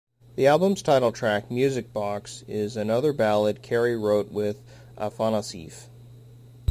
The 0.35 0.47
album's 0.47 0.81
title 0.81 1.11
track, 1.11 1.51
"Music 1.51 1.93
Box", 1.93 2.43
is 2.47 2.75
another 2.75 3.13
ballad 3.13 3.61
Carey 3.61 3.95
wrote 3.95 4.31
with 4.31 4.63
Afanasieff. 4.97 5.89